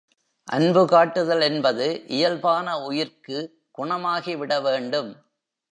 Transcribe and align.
அன்பு 0.47 0.87
காட்டுதல் 0.87 1.41
என்பது 1.41 1.87
இயல்பான 2.07 2.79
உயிர்க்கு 2.79 3.37
குணமாகிவிடவேண்டும். 3.77 5.11